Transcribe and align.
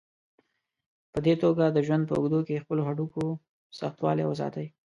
په 1.11 1.19
دې 1.25 1.33
توګه 1.43 1.63
د 1.69 1.77
ژوند 1.87 2.03
په 2.07 2.13
اوږدو 2.17 2.39
کې 2.47 2.61
خپلو 2.63 2.81
هډوکو 2.87 3.23
سختوالی 3.79 4.23
وساتئ. 4.27 4.67